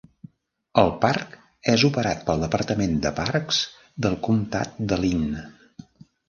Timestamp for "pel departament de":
2.29-3.11